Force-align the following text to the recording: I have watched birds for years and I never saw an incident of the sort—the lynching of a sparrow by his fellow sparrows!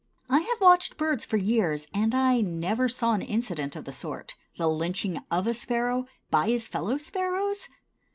I 0.31 0.39
have 0.39 0.61
watched 0.61 0.97
birds 0.97 1.25
for 1.25 1.37
years 1.37 1.85
and 1.93 2.15
I 2.15 2.41
never 2.41 2.89
saw 2.89 3.13
an 3.13 3.21
incident 3.21 3.75
of 3.75 3.85
the 3.85 3.91
sort—the 3.91 4.67
lynching 4.67 5.19
of 5.29 5.45
a 5.45 5.53
sparrow 5.53 6.07
by 6.31 6.47
his 6.47 6.67
fellow 6.67 6.97
sparrows! 6.97 7.69